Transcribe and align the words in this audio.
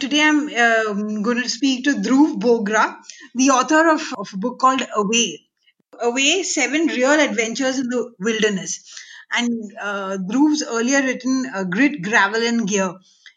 Today 0.00 0.22
I'm 0.22 0.48
um, 0.54 1.22
going 1.22 1.42
to 1.42 1.48
speak 1.48 1.84
to 1.84 1.94
Dhruv 1.94 2.38
Bogra, 2.40 2.96
the 3.34 3.50
author 3.50 3.90
of, 3.90 4.02
of 4.18 4.28
a 4.32 4.36
book 4.36 4.58
called 4.58 4.82
Away. 4.94 5.40
Away 6.00 6.42
Seven 6.42 6.86
Real 6.86 7.18
Adventures 7.20 7.78
in 7.78 7.88
the 7.88 8.12
Wilderness. 8.18 8.82
And 9.32 9.72
uh, 9.80 10.16
Dhruv's 10.18 10.62
earlier 10.62 11.00
written 11.02 11.46
uh, 11.54 11.64
Grit, 11.64 12.02
Gravel, 12.02 12.42
and 12.42 12.66
Gear. 12.68 12.94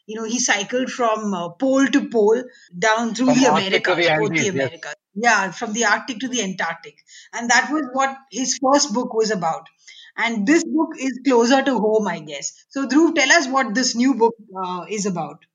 You 0.08 0.16
know, 0.16 0.24
he 0.26 0.40
cycled 0.40 0.90
from 0.92 1.34
uh, 1.34 1.50
pole 1.50 1.86
to 1.88 2.10
pole 2.10 2.44
down 2.78 3.14
through 3.14 3.28
From 3.28 3.36
the 3.40 3.50
Americas, 3.50 3.96
the 3.96 4.02
the 4.02 4.12
Andes, 4.12 4.46
yes. 4.46 4.54
Americas. 4.54 4.96
Yeah, 5.16 5.52
from 5.52 5.74
the 5.74 5.86
Arctic 5.86 6.20
to 6.20 6.28
the 6.28 6.42
Antarctic. 6.44 6.96
And 7.34 7.50
that 7.50 7.70
was 7.72 7.84
what 7.94 8.16
his 8.32 8.58
first 8.62 8.94
book 8.94 9.14
was 9.14 9.32
about. 9.32 9.68
And 10.18 10.48
this 10.48 10.64
book 10.64 10.90
is 11.00 11.20
closer 11.26 11.62
to 11.64 11.78
home, 11.80 12.08
I 12.08 12.20
guess. 12.20 12.54
So, 12.70 12.88
Dhruv, 12.88 13.16
tell 13.16 13.32
us 13.32 13.48
what 13.48 13.76
this 13.76 13.96
new 13.96 14.16
book 14.16 14.36
uh, 14.56 14.86
is 14.90 15.06
about. 15.06 15.46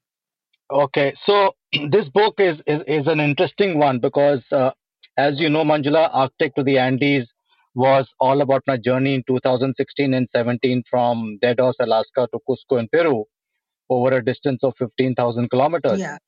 Okay, 0.70 1.14
so 1.26 1.54
this 1.90 2.08
book 2.08 2.34
is, 2.38 2.58
is, 2.66 2.82
is 2.86 3.06
an 3.06 3.20
interesting 3.20 3.78
one 3.78 3.98
because, 3.98 4.40
uh, 4.52 4.70
as 5.16 5.38
you 5.38 5.48
know, 5.48 5.64
Manjula, 5.64 6.08
Arctic 6.12 6.54
to 6.54 6.62
the 6.62 6.78
Andes 6.78 7.28
was 7.74 8.06
all 8.20 8.40
about 8.42 8.62
my 8.66 8.76
journey 8.76 9.14
in 9.14 9.22
2016 9.26 10.12
and 10.14 10.28
17 10.34 10.82
from 10.90 11.38
Deadhorse, 11.40 11.76
Alaska 11.80 12.28
to 12.32 12.38
Cusco 12.48 12.78
in 12.78 12.88
Peru 12.92 13.24
over 13.90 14.16
a 14.16 14.24
distance 14.24 14.60
of 14.62 14.74
15,000 14.78 15.50
kilometers. 15.50 16.00
Yeah. 16.00 16.18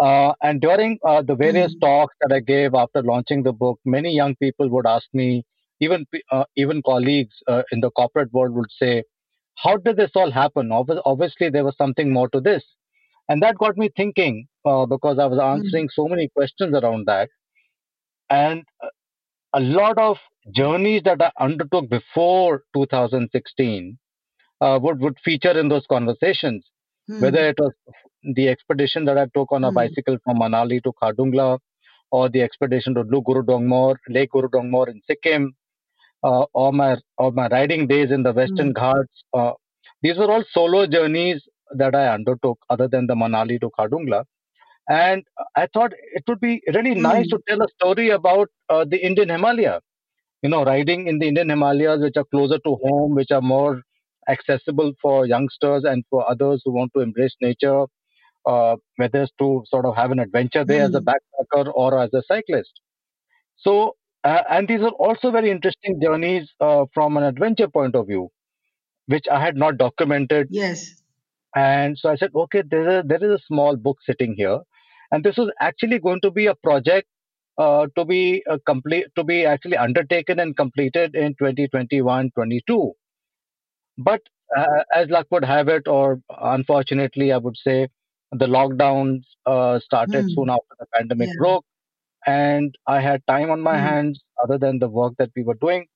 Uh, 0.00 0.32
and 0.42 0.60
during 0.60 0.98
uh, 1.04 1.22
the 1.22 1.34
various 1.34 1.74
Mhm. 1.76 1.80
talks 1.80 2.14
that 2.20 2.34
I 2.34 2.40
gave 2.40 2.74
after 2.74 3.02
launching 3.02 3.42
the 3.42 3.52
book, 3.52 3.80
many 3.84 4.12
young 4.14 4.36
people 4.36 4.68
would 4.70 4.86
ask 4.86 5.06
me, 5.12 5.44
even 5.80 6.06
uh, 6.30 6.44
even 6.56 6.82
colleagues 6.82 7.34
uh, 7.48 7.62
in 7.72 7.80
the 7.80 7.90
corporate 7.92 8.32
world 8.32 8.54
would 8.54 8.70
say, 8.78 9.04
"How 9.56 9.76
did 9.78 9.96
this 9.96 10.10
all 10.14 10.30
happen?" 10.30 10.68
Obvi- 10.68 11.00
Obviously, 11.04 11.50
there 11.50 11.64
was 11.64 11.76
something 11.76 12.12
more 12.12 12.28
to 12.30 12.40
this, 12.40 12.64
and 13.28 13.42
that 13.42 13.56
got 13.58 13.76
me 13.76 13.90
thinking 13.96 14.46
uh, 14.64 14.86
because 14.86 15.18
I 15.18 15.26
was 15.26 15.38
answering 15.40 15.88
so 15.90 16.08
many 16.08 16.28
questions 16.28 16.74
around 16.74 17.06
that, 17.06 17.30
and 18.30 18.64
uh, 18.82 18.88
a 19.54 19.60
lot 19.60 19.98
of 19.98 20.16
journeys 20.54 21.02
that 21.04 21.20
I 21.22 21.30
undertook 21.42 21.88
before 21.88 22.62
2016 22.74 23.98
uh, 24.60 24.78
would 24.82 25.00
would 25.00 25.18
feature 25.24 25.58
in 25.58 25.68
those 25.68 25.86
conversations 25.88 26.64
Hmm. 27.08 27.36
whether 27.36 27.46
it 27.48 27.56
was 27.58 27.72
the 28.34 28.48
expedition 28.48 29.04
that 29.06 29.18
I 29.18 29.26
took 29.34 29.52
on 29.52 29.64
a 29.64 29.70
Hmm. 29.70 29.72
bicycle 29.72 30.18
from 30.24 30.38
Manali 30.38 30.82
to 30.84 30.92
Khardungla, 31.02 31.58
or 32.10 32.28
the 32.28 32.42
expedition 32.42 32.94
to 32.94 33.04
Gurudongmar, 33.04 33.96
Lake 34.08 34.30
Gurudongmar 34.32 34.88
in 34.88 35.00
Sikkim, 35.06 35.54
uh, 36.22 36.44
or 36.52 36.72
my 36.72 36.96
or 37.18 37.32
my 37.32 37.48
riding 37.48 37.86
days 37.86 38.10
in 38.10 38.22
the 38.22 38.32
Western 38.32 38.72
Ghats. 38.72 39.22
Uh, 39.32 39.52
these 40.02 40.16
were 40.18 40.30
all 40.30 40.44
solo 40.50 40.86
journeys 40.86 41.42
that 41.74 41.94
I 41.94 42.08
undertook, 42.14 42.58
other 42.70 42.88
than 42.88 43.06
the 43.06 43.14
Manali 43.14 43.60
to 43.60 43.70
Khardungla. 43.78 44.24
And 44.88 45.24
I 45.56 45.66
thought 45.72 45.92
it 46.14 46.24
would 46.28 46.40
be 46.40 46.62
really 46.74 46.94
nice 46.94 47.28
to 47.28 47.40
tell 47.48 47.62
a 47.62 47.68
story 47.68 48.10
about 48.10 48.48
uh, 48.68 48.84
the 48.84 49.04
Indian 49.04 49.30
Himalaya. 49.30 49.80
You 50.42 50.50
know, 50.50 50.64
riding 50.64 51.08
in 51.08 51.18
the 51.18 51.28
Indian 51.28 51.50
Himalayas, 51.50 52.00
which 52.00 52.16
are 52.16 52.24
closer 52.24 52.58
to 52.58 52.76
home, 52.84 53.14
which 53.14 53.30
are 53.32 53.42
more 53.42 53.82
accessible 54.28 54.92
for 55.02 55.26
youngsters 55.26 55.84
and 55.84 56.04
for 56.10 56.28
others 56.28 56.62
who 56.64 56.72
want 56.72 56.92
to 56.94 57.00
embrace 57.02 57.34
nature, 57.40 57.84
uh, 58.46 58.76
whether 58.96 59.22
it's 59.22 59.32
to 59.38 59.64
sort 59.68 59.84
of 59.86 59.96
have 59.96 60.10
an 60.12 60.18
adventure 60.20 60.64
there 60.64 60.82
as 60.84 60.94
a 60.94 61.00
backpacker 61.00 61.72
or 61.74 61.98
as 62.00 62.12
a 62.14 62.22
cyclist. 62.28 62.80
So, 63.56 63.96
uh, 64.24 64.42
and 64.50 64.68
these 64.68 64.80
are 64.82 64.90
also 64.90 65.30
very 65.30 65.50
interesting 65.50 66.00
journeys 66.00 66.48
uh, 66.60 66.86
from 66.94 67.16
an 67.16 67.24
adventure 67.24 67.68
point 67.68 67.94
of 67.94 68.06
view, 68.06 68.30
which 69.06 69.26
I 69.30 69.40
had 69.40 69.56
not 69.56 69.78
documented. 69.78 70.48
Yes. 70.50 71.02
And 71.56 71.98
so 71.98 72.10
I 72.10 72.16
said, 72.16 72.32
okay, 72.36 72.62
there 72.70 73.00
is 73.00 73.04
there 73.08 73.24
is 73.24 73.40
a 73.40 73.44
small 73.46 73.76
book 73.76 73.98
sitting 74.06 74.34
here, 74.36 74.60
and 75.12 75.24
this 75.24 75.36
was 75.38 75.50
actually 75.60 76.00
going 76.00 76.20
to 76.22 76.30
be 76.32 76.46
a 76.46 76.56
project 76.56 77.08
uh, 77.58 77.88
to 77.96 78.04
be 78.04 78.44
uh, 78.50 78.58
complete 78.66 79.06
to 79.16 79.24
be 79.24 79.46
actually 79.46 79.76
undertaken 79.78 80.40
and 80.40 80.56
completed 80.56 81.16
in 81.16 81.34
2021 81.38 82.30
22 82.34 82.94
but 83.98 84.22
uh, 84.56 84.82
as 84.94 85.08
luck 85.10 85.26
would 85.30 85.44
have 85.44 85.68
it 85.68 85.88
or 85.88 86.20
unfortunately 86.30 87.32
i 87.32 87.36
would 87.38 87.56
say 87.56 87.88
the 88.32 88.46
lockdowns 88.46 89.22
uh, 89.46 89.78
started 89.80 90.26
Hmm. 90.26 90.36
soon 90.36 90.50
after 90.50 90.76
the 90.80 90.86
pandemic 90.96 91.30
Yeah. 91.30 91.42
broke 91.42 91.64
and 92.26 92.76
i 92.86 93.00
had 93.00 93.26
time 93.26 93.50
on 93.50 93.60
my 93.60 93.76
Hmm. 93.76 93.88
hands 93.88 94.20
other 94.44 94.58
than 94.58 94.78
the 94.78 94.88
work 94.88 95.14
that 95.18 95.30
we 95.36 95.42
were 95.50 95.58
doing 95.66 95.86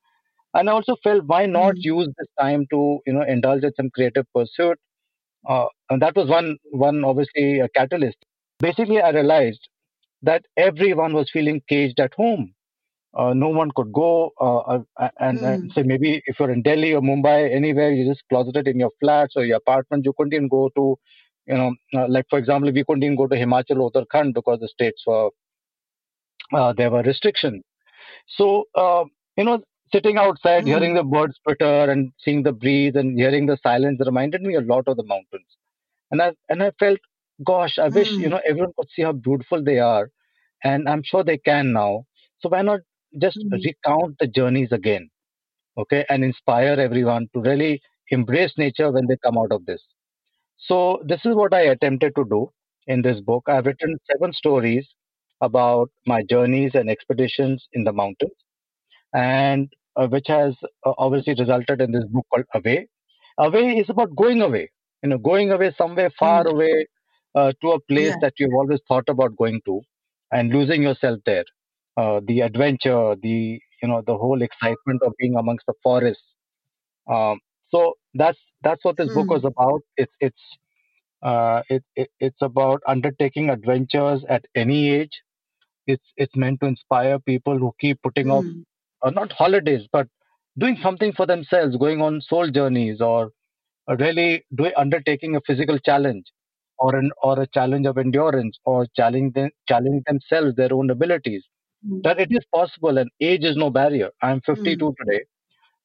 and 0.54 0.68
i 0.70 0.72
also 0.72 0.96
felt 1.04 1.24
why 1.32 1.46
not 1.46 1.74
Hmm. 1.74 1.90
use 1.90 2.08
this 2.18 2.28
time 2.40 2.66
to 2.70 3.00
you 3.06 3.12
know 3.12 3.22
indulge 3.36 3.64
in 3.64 3.74
some 3.80 3.90
creative 3.90 4.26
pursuit 4.34 4.78
uh, 5.48 5.66
and 5.90 6.02
that 6.02 6.14
was 6.16 6.28
one 6.28 6.56
one 6.70 7.04
obviously 7.04 7.60
a 7.60 7.68
catalyst. 7.68 8.18
Basically 8.60 9.00
i 9.00 9.10
realized 9.10 9.68
that 10.22 10.44
everyone 10.56 11.12
was 11.14 11.30
feeling 11.32 11.60
caged 11.68 12.00
at 12.00 12.14
home. 12.14 12.54
Uh, 13.14 13.32
no 13.34 13.48
one 13.48 13.70
could 13.74 13.92
go 13.92 14.30
uh, 14.40 14.58
uh, 14.98 15.08
and, 15.20 15.40
Hmm. 15.40 15.44
and 15.44 15.72
say 15.74 15.82
maybe 15.82 16.22
if 16.26 16.38
you're 16.38 16.50
in 16.50 16.62
delhi 16.62 16.94
or 16.94 17.00
mumbai 17.00 17.50
anywhere 17.54 17.90
you're 17.92 18.12
just 18.12 18.22
closeted 18.28 18.68
in 18.68 18.78
your 18.78 18.90
flats 19.00 19.34
or 19.36 19.44
your 19.44 19.56
apartment 19.56 20.04
you 20.04 20.12
couldn't 20.16 20.34
even 20.34 20.48
go 20.48 20.68
to 20.76 20.96
you 21.46 21.54
know 21.54 21.74
uh, 21.96 22.06
like 22.08 22.26
for 22.30 22.38
example 22.38 22.70
we 22.72 22.84
couldn't 22.84 23.02
even 23.02 23.16
go 23.16 23.26
to 23.26 23.36
himachal 23.36 23.80
or 23.80 23.90
uttarakhand 23.90 24.34
because 24.34 24.60
the 24.60 24.68
states 24.68 25.02
were 25.06 25.30
uh, 26.52 26.72
there 26.72 26.90
were 26.90 27.02
restrictions. 27.02 27.62
So 28.36 28.64
uh, 28.74 29.04
you 29.36 29.44
know 29.44 29.62
sitting 29.92 30.16
outside 30.18 30.66
Hmm. 30.66 30.72
hearing 30.72 30.94
the 30.94 31.02
birds 31.04 31.38
twitter 31.44 31.90
and 31.92 32.12
seeing 32.24 32.42
the 32.42 32.52
breeze 32.52 32.94
and 32.96 33.18
hearing 33.18 33.46
the 33.46 33.56
silence 33.62 34.00
reminded 34.06 34.42
me 34.42 34.54
a 34.54 34.60
lot 34.60 34.86
of 34.88 34.96
the 34.96 35.04
mountains. 35.04 35.50
And 36.10 36.22
i 36.22 36.32
and 36.48 36.62
i 36.62 36.70
felt 36.78 37.00
gosh 37.44 37.78
i 37.78 37.88
wish 37.88 38.18
you 38.18 38.28
know 38.28 38.40
everyone 38.48 38.72
could 38.78 38.90
see 38.94 39.02
how 39.02 39.12
beautiful 39.12 39.62
they 39.64 39.78
are. 39.78 40.10
And 40.64 40.88
i'm 40.88 41.02
sure 41.02 41.24
they 41.24 41.38
can 41.38 41.72
now. 41.72 42.04
So 42.40 42.48
why 42.50 42.62
not 42.62 42.80
just 43.18 43.44
Hmm. 43.44 43.64
recount 43.64 44.18
the 44.20 44.26
journeys 44.28 44.72
again 44.72 45.10
okay 45.78 46.04
and 46.08 46.24
inspire 46.24 46.74
everyone 46.88 47.28
to 47.34 47.40
really 47.40 47.80
embrace 48.10 48.52
nature 48.58 48.90
when 48.92 49.06
they 49.06 49.16
come 49.18 49.38
out 49.38 49.52
of 49.52 49.64
this. 49.66 49.82
So 50.58 51.00
this 51.04 51.24
is 51.24 51.34
what 51.34 51.54
i 51.54 51.60
attempted 51.74 52.14
to 52.16 52.24
do 52.24 52.50
in 52.86 53.02
this 53.02 53.20
book. 53.20 53.44
I've 53.48 53.66
written 53.66 53.98
seven 54.10 54.32
stories 54.32 54.88
about 55.40 55.90
my 56.06 56.22
journeys 56.22 56.72
and 56.74 56.88
expeditions 56.90 57.66
in 57.72 57.84
the 57.84 57.92
mountains. 57.92 58.32
And 59.14 59.72
uh, 59.96 60.06
which 60.08 60.26
has 60.28 60.54
uh, 60.86 60.92
obviously 60.98 61.34
resulted 61.38 61.80
in 61.80 61.92
this 61.92 62.04
book 62.06 62.26
called 62.32 62.46
away 62.54 62.88
away 63.38 63.64
is 63.82 63.88
about 63.90 64.14
going 64.16 64.40
away 64.42 64.70
you 65.02 65.08
know 65.10 65.18
going 65.18 65.50
away 65.52 65.72
somewhere 65.76 66.10
far 66.18 66.46
Hmm. 66.46 66.54
away 66.54 66.86
uh, 67.34 67.52
to 67.62 67.72
a 67.72 67.80
place 67.92 68.14
Yeah. 68.14 68.20
that 68.20 68.34
you've 68.38 68.54
always 68.54 68.80
thought 68.88 69.08
about 69.08 69.36
going 69.36 69.60
to 69.66 69.80
and 70.32 70.52
losing 70.52 70.82
yourself 70.82 71.18
there 71.26 71.44
uh, 71.96 72.20
the 72.26 72.40
adventure 72.40 73.14
the 73.22 73.60
you 73.82 73.88
know 73.88 74.02
the 74.06 74.16
whole 74.16 74.42
excitement 74.42 75.02
of 75.02 75.12
being 75.18 75.36
amongst 75.36 75.66
the 75.66 75.74
forests 75.82 76.24
um, 77.10 77.38
so 77.70 77.94
that's 78.14 78.38
that's 78.62 78.84
what 78.84 78.96
this 78.96 79.08
book 79.10 79.30
Hmm. 79.30 79.38
was 79.38 79.44
about 79.44 79.80
it's 79.96 80.12
it's 80.20 80.42
uh, 81.22 81.62
it, 81.68 81.84
it 81.96 82.08
it's 82.20 82.42
about 82.42 82.80
undertaking 82.86 83.50
adventures 83.50 84.24
at 84.28 84.44
any 84.54 84.90
age 84.90 85.22
it's 85.86 86.04
it's 86.16 86.36
meant 86.36 86.60
to 86.60 86.66
inspire 86.66 87.18
people 87.20 87.58
who 87.58 87.72
keep 87.80 88.00
putting 88.02 88.30
off 88.30 88.46
Hmm. 88.46 88.62
Uh, 89.02 89.10
not 89.10 89.32
holidays 89.32 89.86
but 89.92 90.06
doing 90.58 90.76
something 90.82 91.12
for 91.12 91.26
themselves 91.26 91.76
going 91.76 92.00
on 92.00 92.20
soul 92.20 92.50
journeys 92.50 93.00
or 93.00 93.30
really 93.98 94.44
doing 94.56 94.72
undertaking 94.76 95.36
a 95.36 95.40
physical 95.46 95.78
challenge 95.78 96.24
or 96.78 96.94
an 96.96 97.10
or 97.22 97.40
a 97.40 97.46
challenge 97.48 97.86
of 97.86 97.98
endurance 97.98 98.58
or 98.64 98.86
challenge 98.96 99.34
them, 99.34 99.50
challenge 99.68 100.02
themselves 100.06 100.54
their 100.56 100.72
own 100.72 100.90
abilities 100.90 101.44
Mm. 101.84 102.04
that 102.04 102.20
it 102.20 102.28
is 102.30 102.44
possible 102.54 102.98
and 102.98 103.10
age 103.20 103.44
is 103.44 103.56
no 103.56 103.70
barrier 103.70 104.10
i'm 104.22 104.40
52 104.42 104.92
Mm. 104.92 104.96
today 105.00 105.22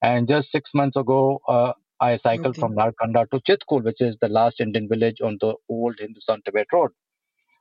and 0.01 0.27
just 0.27 0.51
six 0.51 0.69
months 0.73 0.97
ago 0.97 1.39
uh, 1.47 1.73
i 2.01 2.17
cycled 2.23 2.55
Okay. 2.55 2.63
from 2.63 2.75
narkanda 2.75 3.23
to 3.31 3.39
chitkul 3.49 3.83
which 3.83 4.01
is 4.09 4.15
the 4.21 4.29
last 4.39 4.59
indian 4.59 4.87
village 4.93 5.21
on 5.29 5.37
the 5.41 5.53
old 5.69 5.95
hindustan 5.99 6.41
tibet 6.45 6.67
road 6.73 6.91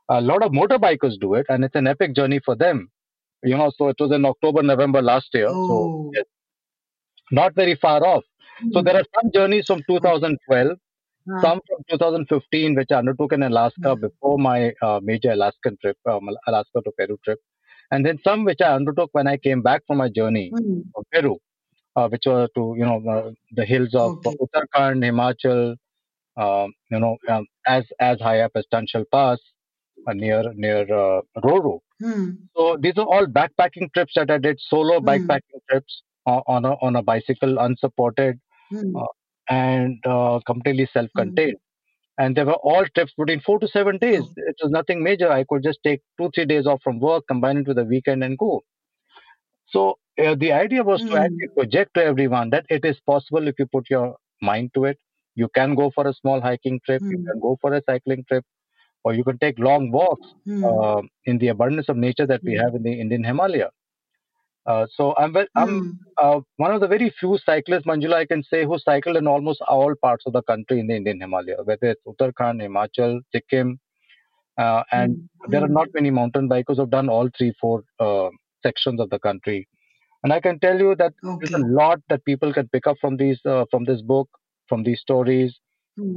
a 0.08 0.20
lot 0.20 0.42
of 0.42 0.52
motorbikers 0.52 1.18
do 1.20 1.34
it 1.34 1.46
and 1.48 1.64
it's 1.64 1.74
an 1.74 1.86
epic 1.86 2.14
journey 2.14 2.40
for 2.44 2.54
them 2.56 2.90
you 3.44 3.56
know 3.56 3.70
so 3.78 3.88
it 3.88 3.96
was 4.00 4.12
in 4.12 4.24
october 4.32 4.62
november 4.62 5.02
last 5.02 5.28
year 5.34 5.52
so 5.66 5.74
Oh. 5.84 6.10
yes, 6.16 6.26
not 7.38 7.54
very 7.54 7.74
far 7.84 8.00
off 8.06 8.24
so 8.72 8.80
Mm. 8.80 8.84
there 8.86 8.96
are 9.00 9.06
some 9.14 9.30
journeys 9.34 9.66
from 9.66 9.82
2012 9.88 10.76
Ah. 11.30 11.40
some 11.44 11.60
from 11.68 11.80
2015 11.90 12.74
which 12.74 12.90
i 12.92 12.98
undertook 13.02 13.32
in 13.32 13.42
alaska 13.50 13.90
Yeah. 13.90 14.00
before 14.06 14.38
my 14.38 14.58
uh, 14.88 15.00
major 15.10 15.32
alaskan 15.36 15.76
trip 15.82 15.96
um, 16.12 16.28
alaska 16.48 16.80
to 16.86 16.92
peru 16.98 17.16
trip 17.24 17.40
and 17.92 18.04
then 18.06 18.18
some 18.26 18.44
which 18.44 18.60
i 18.68 18.72
undertook 18.80 19.10
when 19.12 19.26
i 19.26 19.36
came 19.36 19.62
back 19.62 19.82
from 19.86 19.98
my 20.04 20.08
journey 20.20 20.46
Mm. 20.52 20.82
from 20.94 21.04
peru 21.12 21.34
uh, 21.96 22.08
which 22.08 22.26
were 22.32 22.48
to 22.58 22.64
you 22.80 22.86
know 22.90 22.98
uh, 23.16 23.30
the 23.60 23.64
hills 23.72 23.94
of 24.04 24.12
Okay. 24.12 24.36
uttarakhand 24.44 25.04
himachal 25.10 25.62
um, 26.44 26.72
you 26.92 27.00
know 27.04 27.16
um, 27.34 27.46
as 27.76 27.84
as 28.10 28.20
high 28.28 28.40
up 28.46 28.52
as 28.60 28.66
chanshal 28.74 29.04
pass 29.16 29.38
uh, 30.08 30.14
near 30.24 30.42
near 30.66 30.82
uh, 31.04 31.20
rohru 31.48 31.74
Mm. 32.02 32.36
so 32.56 32.76
these 32.80 32.96
are 32.98 33.06
all 33.06 33.26
backpacking 33.26 33.92
trips 33.94 34.12
that 34.16 34.30
i 34.30 34.38
did 34.38 34.58
solo 34.60 35.00
Mm. 35.00 35.06
backpacking 35.08 35.60
trips 35.70 36.02
uh, 36.26 36.40
on 36.46 36.64
a 36.64 36.72
on 36.86 36.96
a 36.96 37.02
bicycle 37.02 37.58
unsupported 37.58 38.38
Mm. 38.72 38.94
uh, 39.00 39.06
and 39.48 39.98
uh, 40.06 40.40
completely 40.46 40.84
Hmm. 40.84 40.98
self-contained. 40.98 41.56
And 42.18 42.36
they 42.36 42.44
were 42.44 42.60
all 42.72 42.84
trips 42.94 43.12
between 43.18 43.40
four 43.40 43.58
to 43.60 43.68
seven 43.68 43.98
days. 43.98 44.22
Oh. 44.22 44.32
It 44.36 44.56
was 44.62 44.70
nothing 44.70 45.02
major. 45.02 45.30
I 45.30 45.44
could 45.44 45.62
just 45.62 45.80
take 45.84 46.00
two, 46.18 46.30
three 46.34 46.46
days 46.46 46.66
off 46.66 46.80
from 46.82 47.00
work, 47.00 47.24
combine 47.28 47.58
it 47.58 47.68
with 47.68 47.78
a 47.78 47.84
weekend, 47.84 48.24
and 48.24 48.38
go. 48.38 48.62
So 49.66 49.98
uh, 50.24 50.34
the 50.36 50.52
idea 50.52 50.82
was 50.82 51.04
to 51.04 51.14
Mm. 51.14 51.24
actually 51.24 51.48
project 51.56 51.94
to 51.94 52.04
everyone 52.04 52.50
that 52.50 52.66
it 52.70 52.84
is 52.84 52.98
possible 53.00 53.48
if 53.48 53.58
you 53.58 53.66
put 53.66 53.90
your 53.90 54.16
mind 54.40 54.72
to 54.74 54.84
it. 54.84 54.98
You 55.34 55.48
can 55.54 55.74
go 55.74 55.90
for 55.94 56.06
a 56.08 56.14
small 56.14 56.40
hiking 56.40 56.80
trip. 56.86 57.02
You 57.10 57.18
Mm. 57.18 57.26
can 57.28 57.40
go 57.40 57.56
for 57.60 57.72
a 57.74 57.82
cycling 57.86 58.24
trip, 58.28 58.44
or 59.04 59.14
you 59.14 59.24
can 59.24 59.38
take 59.38 59.58
long 59.58 59.90
walks 59.90 60.26
Mm. 60.48 60.64
uh, 60.68 61.02
in 61.26 61.38
the 61.38 61.48
abundance 61.48 61.88
of 61.88 61.96
nature 61.96 62.26
that 62.26 62.42
we 62.46 62.54
Mm. 62.54 62.64
have 62.64 62.74
in 62.74 62.82
the 62.82 63.00
Indian 63.00 63.24
Himalaya. 63.24 63.70
Uh, 64.66 64.86
so 64.96 65.14
I'm 65.18 65.32
ve- 65.34 65.48
I'm 65.56 65.72
Mm. 65.74 65.98
uh, 66.22 66.40
one 66.56 66.72
of 66.74 66.80
the 66.80 66.86
very 66.88 67.10
few 67.20 67.38
cyclists, 67.44 67.84
Manjula, 67.86 68.14
I 68.14 68.26
can 68.26 68.42
say, 68.44 68.64
who 68.64 68.78
cycled 68.78 69.16
in 69.16 69.26
almost 69.26 69.60
all 69.62 69.94
parts 70.06 70.24
of 70.26 70.32
the 70.32 70.42
country 70.42 70.80
in 70.80 70.86
the 70.86 70.94
Indian 70.96 71.20
Himalaya, 71.20 71.56
whether 71.64 71.88
it's 71.88 72.02
Uttarakhand, 72.06 72.62
Himachal, 72.62 73.20
Sikkim, 73.32 73.78
uh, 74.58 74.82
and 74.92 75.16
Mm. 75.18 75.28
there 75.50 75.62
are 75.64 75.68
Mm. 75.68 75.78
not 75.80 75.88
many 75.94 76.10
mountain 76.10 76.48
bikers 76.48 76.76
who've 76.76 76.90
done 76.98 77.08
all 77.08 77.28
three, 77.36 77.52
four 77.60 77.84
uh, 78.00 78.30
sections 78.62 79.00
of 79.00 79.10
the 79.10 79.18
country. 79.18 79.68
And 80.22 80.32
I 80.32 80.40
can 80.40 80.58
tell 80.60 80.78
you 80.78 80.94
that 80.96 81.12
there's 81.40 81.54
a 81.54 81.66
lot 81.66 82.00
that 82.08 82.24
people 82.24 82.52
can 82.52 82.68
pick 82.68 82.86
up 82.86 82.96
from 83.00 83.16
these, 83.16 83.40
uh, 83.44 83.64
from 83.70 83.84
this 83.84 84.00
book, 84.02 84.28
from 84.68 84.82
these 84.82 85.00
stories. 85.00 85.58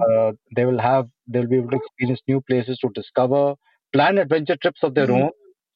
Uh, 0.08 0.32
they 0.56 0.66
will 0.66 0.80
have, 0.80 1.08
they'll 1.28 1.48
be 1.48 1.58
able 1.58 1.70
to 1.72 1.78
experience 1.78 2.22
new 2.28 2.42
places 2.42 2.78
to 2.80 2.90
discover, 2.96 3.56
plan 3.94 4.18
adventure 4.18 4.58
trips 4.58 4.84
of 4.84 4.96
their 4.96 5.12
Mm. 5.12 5.12
own. 5.12 5.32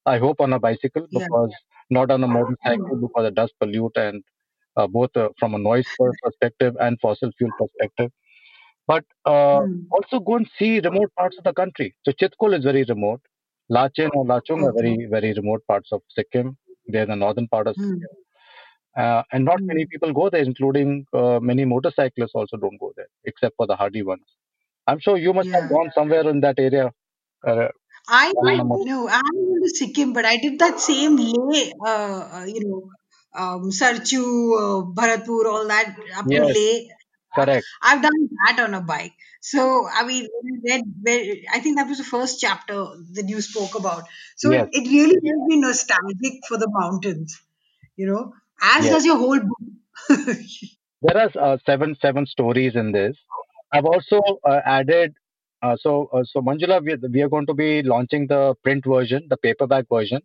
I 0.05 0.17
hope 0.17 0.41
on 0.41 0.53
a 0.53 0.59
bicycle 0.59 1.07
Yeah. 1.11 1.27
because 1.27 1.51
not 1.89 2.11
on 2.11 2.23
a 2.23 2.27
motorcycle 2.27 2.97
because 2.97 3.27
it 3.27 3.35
does 3.35 3.51
pollute 3.59 3.95
and 3.97 4.23
uh, 4.77 4.87
both 4.87 5.15
uh, 5.15 5.29
from 5.39 5.53
a 5.55 5.59
noise 5.59 5.87
perspective 6.23 6.75
and 6.79 6.99
fossil 7.01 7.31
fuel 7.37 7.51
perspective. 7.57 8.11
But 8.87 9.05
uh, 9.25 9.61
Mm. 9.61 9.91
also 9.91 10.19
go 10.19 10.35
and 10.37 10.49
see 10.57 10.79
remote 10.79 11.11
parts 11.17 11.37
of 11.37 11.43
the 11.43 11.53
country. 11.53 11.95
So 12.05 12.11
Chitkul 12.13 12.57
is 12.57 12.63
very 12.63 12.83
remote. 12.83 13.21
Lachen 13.71 14.09
or 14.13 14.25
Lachung 14.25 14.63
are 14.67 14.73
very 14.73 15.07
very 15.09 15.33
remote 15.33 15.65
parts 15.67 15.91
of 15.91 16.01
Sikkim. 16.09 16.57
They're 16.87 17.05
the 17.05 17.15
northern 17.15 17.47
part 17.47 17.67
of 17.67 17.75
Mm. 17.77 18.01
Sikkim, 18.01 18.09
uh, 18.97 19.23
and 19.31 19.45
not 19.45 19.61
many 19.67 19.85
Mm. 19.85 19.91
people 19.91 20.13
go 20.13 20.29
there, 20.29 20.43
including 20.43 21.05
uh, 21.13 21.39
many 21.41 21.65
motorcyclists 21.65 22.33
also 22.35 22.57
don't 22.57 22.79
go 22.79 22.93
there, 22.95 23.07
except 23.25 23.55
for 23.57 23.67
the 23.67 23.75
hardy 23.75 24.03
ones. 24.03 24.25
I'm 24.87 24.99
sure 24.99 25.17
you 25.17 25.33
must 25.33 25.49
have 25.53 25.67
Yeah. 25.67 25.69
gone 25.69 25.91
somewhere 25.91 26.27
in 26.29 26.41
that 26.41 26.59
area. 26.59 26.91
Uh, 27.45 27.69
I 28.07 28.33
on 28.35 28.59
a 28.59 28.65
motor- 28.65 28.85
no, 28.89 29.07
I 29.07 29.13
haven't 29.13 29.47
been 29.47 29.61
to 29.63 29.69
Sikkim, 29.69 30.13
but 30.13 30.25
I 30.25 30.37
did 30.37 30.59
that 30.59 30.79
same 30.79 31.15
lay, 31.17 31.71
uh, 31.85 32.29
uh, 32.39 32.45
you 32.47 32.61
know, 32.67 32.89
um, 33.33 33.71
Sarchu, 33.71 34.21
uh, 34.61 34.81
Bharatpur, 34.97 35.45
all 35.51 35.67
that 35.67 35.95
up 36.15 36.29
to 36.31 36.39
yes, 36.39 36.55
Leh. 36.55 36.87
correct. 37.35 37.67
I've 37.81 38.01
done 38.01 38.29
that 38.47 38.59
on 38.63 38.73
a 38.73 38.81
bike. 38.81 39.13
So, 39.41 39.87
I 39.91 40.05
mean, 40.05 40.27
when 40.41 40.61
I 40.71 40.75
read, 40.75 40.83
where, 41.01 41.35
I 41.53 41.59
think 41.59 41.77
that 41.77 41.87
was 41.87 41.97
the 41.99 42.03
first 42.03 42.39
chapter 42.41 42.75
that 43.13 43.25
you 43.27 43.41
spoke 43.41 43.75
about. 43.75 44.03
So, 44.37 44.51
Yes, 44.51 44.69
it, 44.71 44.71
it 44.73 44.89
really 44.89 45.17
made 45.21 45.45
me 45.47 45.61
nostalgic 45.61 46.41
for 46.47 46.57
the 46.57 46.69
mountains, 46.71 47.39
you 47.97 48.07
know, 48.07 48.33
as 48.61 48.89
yes. 48.89 48.89
does 48.89 49.05
your 49.05 49.17
whole 49.17 49.39
book. 49.39 50.19
There 51.03 51.15
are 51.15 51.29
uh, 51.39 51.57
seven 51.63 51.95
seven 52.01 52.25
stories 52.25 52.75
in 52.75 52.91
this. 52.91 53.15
I've 53.71 53.85
also 53.85 54.21
uh, 54.45 54.61
added. 54.65 55.13
Uh, 55.61 55.75
so 55.79 56.09
uh, 56.13 56.23
so 56.23 56.41
Manjula, 56.41 56.83
we, 56.83 56.95
we 57.09 57.21
are 57.21 57.29
going 57.29 57.45
to 57.47 57.53
be 57.53 57.81
launching 57.83 58.27
the 58.27 58.55
print 58.63 58.83
version, 58.85 59.27
the 59.29 59.37
paperback 59.37 59.85
version, 59.91 60.21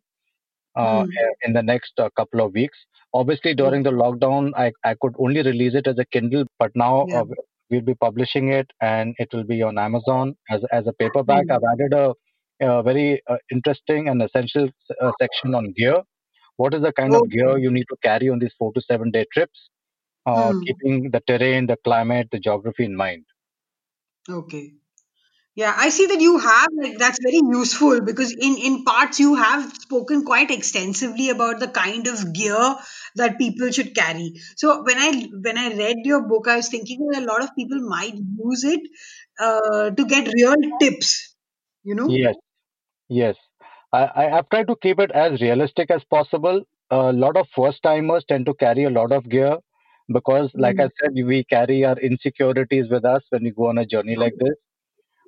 uh, 0.76 1.02
Hmm. 1.02 1.10
in 1.44 1.52
the 1.52 1.62
next 1.62 1.92
uh, 1.98 2.08
couple 2.16 2.40
of 2.44 2.52
weeks. 2.54 2.78
Obviously, 3.14 3.54
during 3.54 3.82
the 3.82 3.90
lockdown, 3.90 4.52
I, 4.56 4.72
I 4.84 4.94
could 5.00 5.14
only 5.18 5.42
release 5.42 5.74
it 5.74 5.86
as 5.86 5.98
a 5.98 6.04
Kindle, 6.06 6.44
but 6.58 6.70
now 6.74 7.06
Yeah. 7.06 7.20
uh, 7.20 7.24
we'll 7.70 7.80
be 7.82 7.94
publishing 7.94 8.50
it 8.52 8.70
and 8.80 9.14
it 9.18 9.28
will 9.32 9.44
be 9.44 9.62
on 9.62 9.78
Amazon 9.78 10.36
as 10.50 10.62
as 10.72 10.86
a 10.86 10.92
paperback. 10.94 11.46
Hmm. 11.46 11.50
I've 11.50 11.64
added 11.72 11.92
a, 11.94 12.14
a 12.60 12.82
very 12.82 13.22
uh, 13.28 13.38
interesting 13.50 14.08
and 14.08 14.22
essential 14.22 14.68
uh, 15.02 15.12
section 15.20 15.54
on 15.54 15.72
gear. 15.76 16.02
What 16.56 16.74
is 16.74 16.82
the 16.82 16.92
kind 16.92 17.16
of 17.16 17.30
gear 17.30 17.58
you 17.58 17.70
need 17.70 17.86
to 17.90 17.96
carry 18.02 18.28
on 18.30 18.38
these 18.38 18.54
four 18.58 18.72
to 18.74 18.80
seven 18.82 19.10
day 19.10 19.26
trips? 19.32 19.68
uh, 20.26 20.52
Hmm. 20.52 20.66
keeping 20.66 21.10
the 21.10 21.20
terrain, 21.26 21.66
the 21.66 21.76
climate, 21.84 22.28
the 22.32 22.38
geography 22.38 22.84
in 22.84 22.94
mind. 22.96 23.24
Okay. 24.28 24.72
Yeah, 25.56 25.74
I 25.76 25.90
see 25.90 26.06
that 26.06 26.20
you 26.20 26.38
have 26.38 26.68
like 26.76 26.98
that's 26.98 27.18
very 27.22 27.40
useful 27.42 28.02
because 28.02 28.32
in 28.32 28.56
in 28.58 28.84
parts 28.84 29.20
you 29.20 29.36
have 29.36 29.72
spoken 29.74 30.24
quite 30.24 30.50
extensively 30.50 31.30
about 31.30 31.60
the 31.60 31.68
kind 31.68 32.06
of 32.06 32.32
gear 32.34 32.76
that 33.16 33.38
people 33.38 33.70
should 33.70 33.94
carry. 33.94 34.34
So 34.56 34.82
when 34.84 34.98
I 34.98 35.28
when 35.46 35.58
I 35.58 35.68
read 35.76 35.98
your 36.04 36.22
book, 36.28 36.48
I 36.48 36.56
was 36.56 36.68
thinking 36.68 37.08
that 37.10 37.22
a 37.22 37.26
lot 37.26 37.42
of 37.42 37.56
people 37.56 37.80
might 37.80 38.14
use 38.14 38.64
it 38.64 38.80
uh, 39.40 39.90
to 39.90 40.04
get 40.06 40.32
real 40.34 40.56
tips. 40.80 41.34
You 41.84 41.94
know? 41.94 42.08
Yes, 42.08 42.36
yes. 43.08 43.36
I, 43.92 44.04
I, 44.04 44.38
I've 44.38 44.48
tried 44.50 44.68
to 44.68 44.76
keep 44.82 44.98
it 45.00 45.12
as 45.12 45.40
realistic 45.40 45.90
as 45.90 46.04
possible. 46.04 46.62
A 46.90 47.12
lot 47.12 47.36
of 47.36 47.48
first 47.56 47.82
timers 47.82 48.24
tend 48.28 48.46
to 48.46 48.54
carry 48.54 48.84
a 48.84 48.90
lot 48.90 49.12
of 49.12 49.28
gear 49.28 49.58
because, 50.12 50.50
like 50.54 50.80
I 50.80 50.84
Hmm. 50.84 51.00
said, 51.00 51.12
we 51.14 51.44
carry 51.44 51.84
our 51.84 51.98
insecurities 51.98 52.86
with 52.90 53.04
us 53.04 53.22
when 53.30 53.44
we 53.44 53.50
go 53.50 53.68
on 53.68 53.78
a 53.78 53.86
journey 53.86 54.16
like 54.16 54.34
this. 54.38 54.54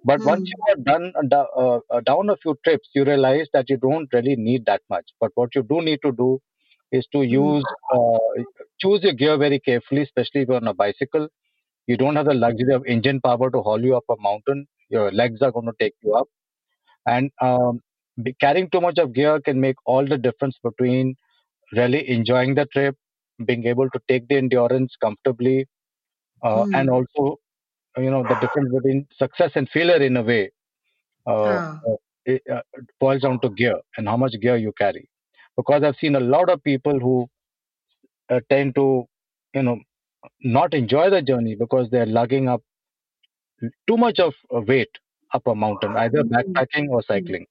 But 0.04 0.24
once 0.24 0.42
Hmm. 0.42 0.56
you 0.56 0.64
have 0.68 0.84
done 0.84 1.12
uh, 1.32 1.36
uh, 1.56 1.80
uh, 1.90 2.00
down 2.00 2.30
a 2.30 2.36
few 2.36 2.56
trips, 2.64 2.88
you 2.94 3.04
realize 3.04 3.48
that 3.52 3.68
you 3.68 3.76
don't 3.76 4.08
really 4.12 4.36
need 4.36 4.64
that 4.66 4.82
much. 4.90 5.10
But 5.20 5.32
what 5.34 5.54
you 5.54 5.62
do 5.62 5.80
need 5.82 6.00
to 6.04 6.12
do 6.12 6.40
is 6.92 7.06
to 7.12 7.22
Hmm. 7.30 7.52
use 7.52 7.66
uh, 7.94 8.18
choose 8.80 9.02
your 9.02 9.12
gear 9.14 9.36
very 9.38 9.58
carefully, 9.60 10.02
especially 10.02 10.42
if 10.42 10.48
you're 10.48 10.56
on 10.56 10.68
a 10.68 10.74
bicycle. 10.74 11.28
You 11.86 11.96
don't 11.96 12.16
have 12.16 12.26
the 12.26 12.34
luxury 12.34 12.74
of 12.74 12.84
engine 12.86 13.20
power 13.20 13.50
to 13.50 13.62
haul 13.62 13.82
you 13.84 13.96
up 13.96 14.04
a 14.10 14.16
mountain. 14.20 14.66
Your 14.88 15.10
legs 15.12 15.42
are 15.42 15.52
going 15.52 15.66
to 15.66 15.74
take 15.80 15.94
you 16.02 16.14
up, 16.14 16.28
and 17.06 17.30
um, 17.40 17.80
carrying 18.40 18.68
too 18.70 18.80
much 18.80 18.98
of 18.98 19.12
gear 19.12 19.40
can 19.40 19.60
make 19.60 19.76
all 19.86 20.06
the 20.06 20.18
difference 20.18 20.56
between 20.62 21.16
really 21.72 22.08
enjoying 22.08 22.54
the 22.54 22.66
trip, 22.66 22.96
being 23.46 23.66
able 23.66 23.88
to 23.90 24.00
take 24.08 24.28
the 24.28 24.36
endurance 24.36 24.94
comfortably, 25.00 25.66
uh, 26.42 26.64
and 26.74 26.90
Hmm. 26.90 26.90
also 26.90 27.36
you 27.96 28.10
know 28.10 28.24
the 28.24 28.36
difference 28.36 28.70
between 28.72 29.06
success 29.18 29.52
and 29.54 29.68
failure 29.70 30.02
in 30.08 30.16
a 30.16 30.22
way 30.22 30.50
uh, 31.26 31.56
Ah. 31.56 31.82
uh, 31.88 31.96
it 32.26 32.42
uh, 32.52 32.60
boils 33.00 33.22
down 33.22 33.40
to 33.40 33.50
gear 33.50 33.76
and 33.96 34.08
how 34.08 34.16
much 34.16 34.32
gear 34.40 34.56
you 34.56 34.72
carry. 34.78 35.08
Because 35.56 35.82
I've 35.82 35.96
seen 35.96 36.16
a 36.16 36.20
lot 36.20 36.50
of 36.50 36.62
people 36.62 36.98
who 36.98 37.28
uh, 38.30 38.40
tend 38.50 38.74
to, 38.76 39.04
you 39.54 39.62
know, 39.62 39.78
not 40.42 40.74
enjoy 40.74 41.10
the 41.10 41.22
journey 41.22 41.54
because 41.54 41.88
they're 41.90 42.06
lugging 42.06 42.48
up 42.48 42.62
too 43.88 43.96
much 43.96 44.18
of 44.20 44.34
weight 44.50 44.90
up 45.32 45.46
a 45.46 45.54
mountain, 45.54 45.96
either 45.96 46.22
Hmm. 46.22 46.24
backpacking 46.24 46.88
or 46.88 47.02
Hmm. 47.12 47.32
cycling. 47.32 47.46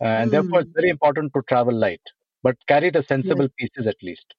And 0.00 0.30
therefore, 0.32 0.60
it's 0.60 0.70
very 0.74 0.90
important 0.90 1.32
to 1.34 1.42
travel 1.48 1.74
light, 1.74 2.02
but 2.42 2.56
carry 2.68 2.90
the 2.90 3.02
sensible 3.08 3.48
pieces 3.58 3.86
at 3.86 3.96
least. 4.02 4.34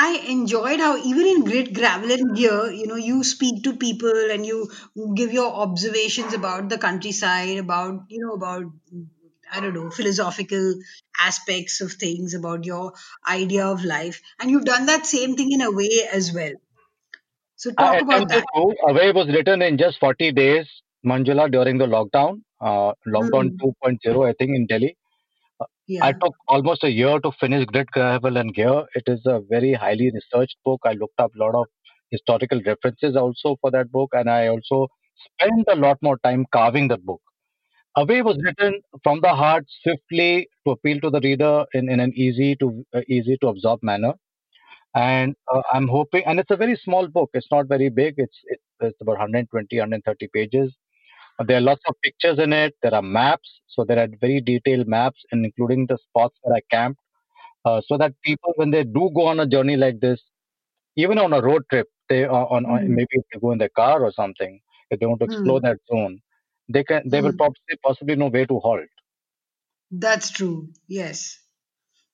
I 0.00 0.10
enjoyed 0.28 0.80
how 0.80 0.96
even 0.96 1.26
in 1.26 1.44
grit 1.44 1.72
gravel 1.74 2.12
and 2.12 2.36
gear, 2.36 2.70
you 2.70 2.86
know, 2.86 2.96
you 2.96 3.24
speak 3.24 3.64
to 3.64 3.76
people 3.76 4.30
and 4.30 4.46
you 4.46 4.70
give 5.14 5.32
your 5.32 5.52
observations 5.52 6.32
about 6.34 6.68
the 6.70 6.78
countryside, 6.78 7.58
about, 7.58 8.04
you 8.08 8.20
know, 8.24 8.32
about, 8.34 8.64
I 9.52 9.60
don't 9.60 9.74
know, 9.74 9.90
philosophical 9.90 10.74
aspects 11.18 11.80
of 11.80 11.92
things, 11.92 12.34
about 12.34 12.64
your 12.64 12.92
idea 13.28 13.66
of 13.66 13.84
life. 13.84 14.22
And 14.40 14.50
you've 14.50 14.64
done 14.64 14.86
that 14.86 15.06
same 15.06 15.36
thing 15.36 15.52
in 15.52 15.60
a 15.62 15.70
way 15.72 16.08
as 16.12 16.32
well. 16.32 16.52
So 17.56 17.72
I 17.78 17.96
talk 17.96 18.00
about 18.00 18.28
attempted 18.28 18.28
that. 18.28 18.46
to. 18.54 18.74
Away 18.88 19.12
was 19.12 19.28
written 19.28 19.62
in 19.62 19.78
just 19.78 19.98
40 20.00 20.32
days. 20.32 20.66
Manjula 21.06 21.50
during 21.50 21.78
the 21.78 21.86
lockdown, 21.86 22.42
uh, 22.60 22.92
lockdown 23.06 23.50
Mm. 23.50 23.62
2.0, 23.62 24.28
I 24.28 24.32
think, 24.34 24.50
in 24.54 24.66
Delhi. 24.66 24.96
Yeah. 25.88 26.04
I 26.04 26.12
took 26.12 26.34
almost 26.48 26.84
a 26.84 26.90
year 26.92 27.18
to 27.20 27.32
finish 27.40 27.64
Grit, 27.66 27.90
Gravel, 27.90 28.36
and 28.36 28.54
Gear. 28.54 28.84
It 28.94 29.04
is 29.06 29.22
a 29.26 29.40
very 29.48 29.72
highly 29.72 30.10
researched 30.12 30.56
book. 30.64 30.80
I 30.84 30.92
looked 30.92 31.18
up 31.18 31.34
a 31.34 31.38
lot 31.38 31.54
of 31.54 31.66
historical 32.10 32.60
references 32.66 33.16
also 33.16 33.56
for 33.60 33.70
that 33.72 33.90
book, 33.90 34.10
and 34.12 34.30
I 34.30 34.48
also 34.48 34.88
spent 35.34 35.66
a 35.68 35.76
lot 35.76 35.98
more 36.02 36.18
time 36.18 36.46
carving 36.52 36.88
that 36.88 37.04
book. 37.04 37.22
Away 37.96 38.22
was 38.22 38.38
written 38.44 38.80
from 39.04 39.20
the 39.22 39.34
heart, 39.34 39.66
swiftly 39.82 40.48
to 40.66 40.72
appeal 40.72 41.00
to 41.00 41.10
the 41.10 41.20
reader 41.20 41.66
in, 41.74 41.90
in 41.90 42.00
an 42.00 42.12
easy 42.14 42.56
to 42.56 42.84
uh, 42.94 43.02
easy 43.08 43.38
to 43.42 43.48
absorb 43.48 43.82
manner. 43.82 44.14
And 44.96 45.36
uh, 45.52 45.62
I'm 45.72 45.88
hoping, 45.88 46.24
and 46.26 46.40
it's 46.40 46.50
a 46.52 46.56
very 46.56 46.76
small 46.76 47.08
book. 47.08 47.30
It's 47.34 47.48
not 47.52 47.68
very 47.68 47.90
big. 47.90 48.16
It's, 48.18 48.38
it's 48.80 49.00
about 49.02 49.18
120, 49.18 49.78
130 49.78 50.28
pages. 50.34 50.74
Uh, 51.38 51.44
There 51.44 51.58
are 51.58 51.60
lots 51.60 51.82
of 51.88 51.94
pictures 52.02 52.38
in 52.38 52.52
it. 52.52 52.74
There 52.82 52.94
are 52.94 53.02
maps, 53.02 53.60
so 53.66 53.84
there 53.84 53.98
are 53.98 54.08
very 54.20 54.40
detailed 54.40 54.88
maps, 54.88 55.22
and 55.32 55.44
including 55.44 55.86
the 55.86 55.98
spots 55.98 56.36
where 56.42 56.56
I 56.56 56.62
camped, 56.70 57.00
uh, 57.64 57.80
so 57.86 57.98
that 57.98 58.14
people, 58.24 58.52
when 58.56 58.70
they 58.70 58.84
do 58.84 59.10
go 59.14 59.26
on 59.26 59.40
a 59.40 59.46
journey 59.46 59.76
like 59.76 60.00
this, 60.00 60.22
even 60.96 61.18
on 61.18 61.32
a 61.32 61.42
road 61.42 61.64
trip, 61.70 61.88
they 62.08 62.24
are 62.24 62.46
on, 62.48 62.66
on 62.66 62.80
Mm. 62.80 62.94
maybe 62.94 63.08
if 63.12 63.24
they 63.32 63.40
go 63.40 63.52
in 63.52 63.58
their 63.58 63.70
car 63.70 64.04
or 64.04 64.12
something, 64.12 64.60
if 64.90 65.00
they 65.00 65.06
want 65.06 65.20
to 65.20 65.26
explore 65.26 65.60
Mm. 65.60 65.62
that 65.62 65.78
zone, 65.90 66.20
they 66.68 66.84
can 66.84 67.08
they 67.10 67.22
will 67.22 67.32
Mm. 67.32 67.38
possibly 67.38 67.76
possibly 67.84 68.16
know 68.16 68.28
where 68.30 68.46
to 68.46 68.58
halt. 68.60 68.88
That's 69.90 70.30
true. 70.30 70.72
Yes. 70.86 71.38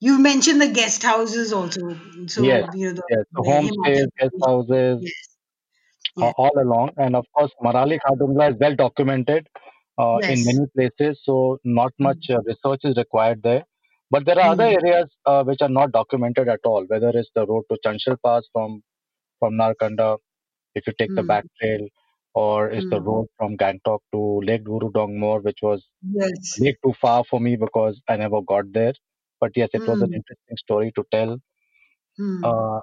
You 0.00 0.21
mentioned 0.21 0.61
the 0.62 0.69
guest 0.73 1.02
houses 1.02 1.52
also. 1.52 2.00
So, 2.28 2.45
Yes, 2.47 2.66
you 2.75 2.93
know, 2.95 3.02
the, 3.02 3.02
yes. 3.09 3.25
The 3.35 3.43
homestays, 3.43 4.09
guest 4.19 4.35
houses, 4.45 5.00
Yes. 5.00 5.34
Uh, 6.21 6.33
all 6.38 6.52
along, 6.61 6.90
and 6.97 7.16
of 7.16 7.26
course, 7.33 7.50
Manali 7.62 7.99
Khardungla 8.00 8.52
is 8.52 8.56
well 8.61 8.75
documented 8.76 9.49
uh, 9.99 10.21
in 10.28 10.44
many 10.44 10.66
places, 10.76 11.21
so 11.25 11.59
not 11.64 11.92
Mm. 12.00 12.09
much 12.09 12.30
uh, 12.30 12.40
research 12.42 12.80
is 12.85 12.97
required 12.97 13.42
there. 13.42 13.64
But 14.11 14.25
there 14.26 14.38
are 14.38 14.52
other 14.52 14.64
Mm. 14.64 14.76
areas 14.80 15.09
uh, 15.26 15.42
which 15.44 15.61
are 15.62 15.68
not 15.68 15.92
documented 15.92 16.49
at 16.49 16.61
all, 16.64 16.85
whether 16.87 17.11
it's 17.11 17.30
the 17.35 17.47
road 17.47 17.64
to 17.71 17.78
Chanshal 17.85 18.16
Pass 18.25 18.44
from 18.52 18.83
from 19.40 19.54
Narkanda, 19.54 20.18
if 20.75 20.87
you 20.87 20.94
take 20.99 21.14
the 21.16 21.23
Mm. 21.23 21.25
back 21.25 21.47
trail, 21.61 21.88
or 22.35 22.71
it's 22.71 22.87
the 22.90 23.00
Mm. 23.00 23.02
road 23.02 23.28
from 23.38 23.56
Gangtok 23.56 24.00
to 24.12 24.40
Lake 24.44 24.64
Gurudongmar, 24.64 25.42
which 25.44 25.59
was 25.62 25.88
Yes. 26.02 26.59
way 26.59 26.76
too 26.85 26.94
far 27.00 27.25
for 27.25 27.40
me 27.40 27.56
because 27.56 28.00
I 28.09 28.16
never 28.16 28.42
got 28.42 28.73
there. 28.73 28.94
But 29.40 29.52
yes, 29.56 29.71
it 29.75 29.85
was 29.87 30.00
an 30.02 30.09
Mm. 30.09 30.21
interesting 30.21 30.56
story 30.59 30.92
to 30.97 31.04
tell. 31.12 31.38
Uh, 32.42 32.80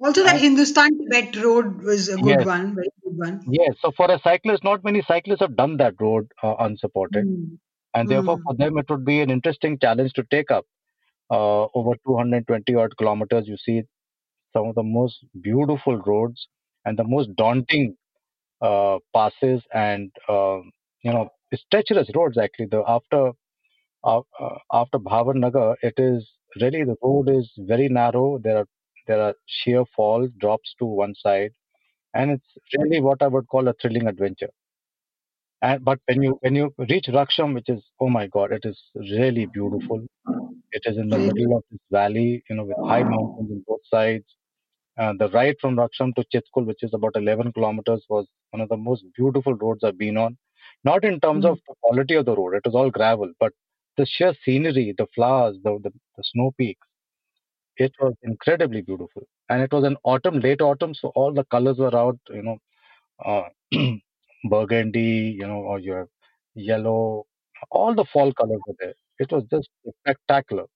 Also, 0.00 0.22
that 0.24 0.40
Hindustan 0.40 0.98
Tibet 0.98 1.36
road 1.42 1.82
was 1.82 2.08
a 2.08 2.16
good 2.18 2.44
Yes. 2.44 2.44
one, 2.44 2.74
very 2.76 2.90
good 3.02 3.18
one. 3.18 3.40
yes, 3.46 3.76
so 3.80 3.92
for 3.96 4.10
a 4.10 4.20
cyclist, 4.20 4.64
not 4.64 4.84
many 4.84 5.02
cyclists 5.02 5.40
have 5.40 5.56
done 5.56 5.76
that 5.78 5.94
road 6.00 6.30
uh, 6.42 6.56
unsupported. 6.68 7.26
Mm. 7.26 7.58
and 7.94 8.10
therefore 8.10 8.38
Mm. 8.38 8.44
for 8.44 8.54
them 8.60 8.78
it 8.80 8.90
would 8.90 9.04
be 9.06 9.20
an 9.22 9.30
interesting 9.30 9.78
challenge 9.84 10.12
to 10.18 10.24
take 10.34 10.50
up 10.56 10.64
uh, 11.36 11.64
over 11.80 11.92
220 12.06 12.74
odd 12.82 12.96
kilometers 13.00 13.48
you 13.52 13.56
see 13.66 13.82
some 14.56 14.68
of 14.70 14.74
the 14.80 14.84
most 14.98 15.18
beautiful 15.48 15.98
roads 16.10 16.48
and 16.84 16.98
the 17.02 17.04
most 17.14 17.30
daunting 17.42 17.88
uh, 18.70 18.98
passes 19.14 19.62
and 19.74 20.10
um, 20.36 20.70
you 21.02 21.12
know 21.16 21.24
it's 21.52 21.64
treacherous 21.74 22.10
roads 22.20 22.38
actually 22.46 22.70
the 22.76 22.82
after 22.96 23.22
uh, 24.04 24.20
uh, 24.40 24.58
after 24.72 24.98
Bhavan 24.98 25.40
Nagar 25.46 25.76
it 25.82 25.94
is 25.98 26.28
really 26.60 26.84
the 26.84 26.96
road 27.02 27.28
is 27.38 27.52
very 27.74 27.88
narrow 27.88 28.38
there 28.42 28.58
are 28.58 28.66
there 29.06 29.20
are 29.22 29.34
sheer 29.46 29.84
falls 29.96 30.30
drops 30.38 30.74
to 30.78 30.84
one 30.86 31.14
side 31.14 31.52
and 32.14 32.30
it's 32.32 32.58
really 32.78 33.00
what 33.00 33.22
I 33.22 33.28
would 33.28 33.48
call 33.48 33.68
a 33.68 33.74
thrilling 33.74 34.06
adventure 34.08 34.50
and 35.62 35.84
but 35.84 35.98
when 36.06 36.22
you 36.22 36.36
when 36.40 36.54
you 36.54 36.72
reach 36.90 37.06
Raksham, 37.08 37.54
which 37.54 37.68
is 37.68 37.82
oh 38.00 38.08
my 38.08 38.26
god, 38.26 38.52
it 38.52 38.64
is 38.64 38.78
really 38.96 39.46
beautiful. 39.46 40.00
It 40.72 40.82
is 40.86 40.96
in 40.98 41.10
the 41.10 41.18
middle 41.18 41.56
of 41.56 41.64
this 41.70 41.80
valley, 41.90 42.42
you 42.48 42.56
know, 42.56 42.64
with 42.64 42.78
high 42.86 43.04
mountains 43.04 43.50
on 43.52 43.64
both 43.66 43.80
sides. 43.92 44.24
Uh, 44.98 45.12
the 45.18 45.28
ride 45.30 45.56
from 45.60 45.76
Raksham 45.76 46.14
to 46.16 46.24
Chitkul, 46.32 46.66
which 46.66 46.82
is 46.82 46.92
about 46.94 47.12
11 47.16 47.52
kilometers, 47.52 48.04
was 48.08 48.26
one 48.50 48.60
of 48.62 48.68
the 48.68 48.76
most 48.76 49.04
beautiful 49.16 49.54
roads 49.54 49.84
I've 49.84 49.98
been 49.98 50.16
on. 50.18 50.36
Not 50.84 51.04
in 51.04 51.20
terms 51.20 51.44
Mm. 51.44 51.52
of 51.52 51.58
the 51.68 51.74
quality 51.82 52.14
of 52.14 52.26
the 52.26 52.36
road; 52.36 52.54
it 52.54 52.64
was 52.66 52.74
all 52.74 52.90
gravel, 52.90 53.32
but 53.40 53.52
the 53.96 54.06
sheer 54.06 54.34
scenery, 54.44 54.94
the 54.98 55.06
flowers, 55.14 55.56
the 55.64 55.78
the, 55.82 55.90
the 56.16 56.24
snow 56.32 56.52
peaks, 56.58 56.86
it 57.76 57.92
was 58.00 58.14
incredibly 58.22 58.82
beautiful. 58.82 59.22
And 59.48 59.62
it 59.62 59.72
was 59.72 59.84
an 59.84 59.96
autumn, 60.04 60.40
late 60.40 60.60
autumn, 60.62 60.94
so 60.94 61.08
all 61.14 61.32
the 61.32 61.44
colors 61.44 61.78
were 61.78 61.94
out. 61.96 62.18
You 62.30 62.42
know, 62.42 62.58
uh, 63.24 63.48
burgundy, 64.50 65.36
you 65.38 65.46
know, 65.46 65.60
or 65.60 65.78
you 65.80 65.92
have 65.92 66.08
yellow, 66.54 67.26
all 67.70 67.94
the 67.94 68.04
fall 68.12 68.32
colors 68.34 68.60
were 68.66 68.74
there. 68.80 68.94
It 69.18 69.32
was 69.32 69.44
just 69.50 69.68
spectacular. 70.02 70.66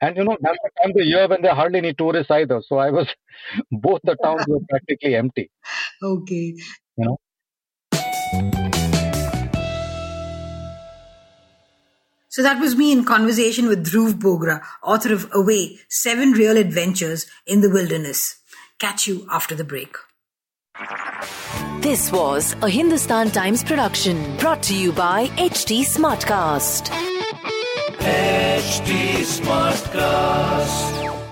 And 0.00 0.16
you 0.16 0.24
know, 0.24 0.36
that's 0.40 0.58
the 0.62 0.70
time 0.82 0.90
of 0.90 0.96
the 0.96 1.04
year 1.04 1.28
when 1.28 1.42
there 1.42 1.52
are 1.52 1.56
hardly 1.56 1.78
any 1.78 1.94
tourists 1.94 2.30
either. 2.30 2.62
So 2.66 2.76
I 2.78 2.90
was, 2.90 3.08
both 3.72 4.00
the 4.04 4.16
towns 4.22 4.46
were 4.48 4.60
practically 4.68 5.14
empty. 5.16 5.50
Okay. 6.02 6.54
You 6.96 7.04
know. 7.06 7.18
So 12.32 12.42
that 12.42 12.58
was 12.58 12.74
me 12.74 12.92
in 12.92 13.04
conversation 13.04 13.66
with 13.66 13.84
Dhruv 13.84 14.14
Bogra, 14.14 14.62
author 14.82 15.12
of 15.12 15.28
Away 15.34 15.78
Seven 15.90 16.32
Real 16.32 16.56
Adventures 16.56 17.26
in 17.46 17.60
the 17.60 17.68
Wilderness. 17.68 18.36
Catch 18.78 19.06
you 19.06 19.26
after 19.30 19.54
the 19.54 19.64
break. 19.64 19.94
This 21.82 22.10
was 22.10 22.56
a 22.62 22.70
Hindustan 22.70 23.32
Times 23.32 23.62
production 23.62 24.34
brought 24.38 24.62
to 24.62 24.74
you 24.74 24.92
by 24.92 25.26
HT 25.36 25.82
Smartcast. 25.84 26.88
HT 27.98 29.18
Smartcast. 29.38 31.28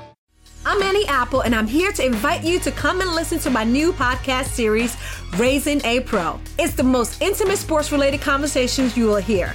I'm 0.66 0.82
Annie 0.82 1.06
Apple, 1.06 1.40
and 1.40 1.54
I'm 1.54 1.66
here 1.66 1.92
to 1.92 2.04
invite 2.04 2.44
you 2.44 2.60
to 2.60 2.70
come 2.70 3.00
and 3.00 3.14
listen 3.14 3.38
to 3.38 3.48
my 3.48 3.64
new 3.64 3.94
podcast 3.94 4.48
series, 4.48 4.98
Raising 5.38 5.82
a 5.86 6.00
Pro. 6.00 6.38
It's 6.58 6.74
the 6.74 6.82
most 6.82 7.22
intimate 7.22 7.56
sports 7.56 7.90
related 7.90 8.20
conversations 8.20 8.98
you 8.98 9.06
will 9.06 9.16
hear. 9.16 9.54